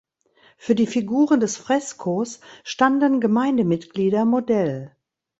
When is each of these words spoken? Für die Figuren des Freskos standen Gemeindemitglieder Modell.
Für 0.57 0.73
die 0.73 0.87
Figuren 0.87 1.39
des 1.41 1.57
Freskos 1.57 2.39
standen 2.63 3.21
Gemeindemitglieder 3.21 4.25
Modell. 4.25 4.95